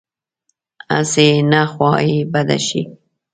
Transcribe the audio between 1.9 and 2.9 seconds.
یې بده شي.